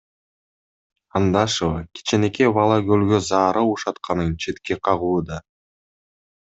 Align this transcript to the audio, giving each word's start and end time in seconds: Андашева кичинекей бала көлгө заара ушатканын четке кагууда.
Андашева 1.19 1.83
кичинекей 1.99 2.51
бала 2.59 2.81
көлгө 2.89 3.21
заара 3.29 3.65
ушатканын 3.77 4.35
четке 4.47 4.83
кагууда. 4.91 5.43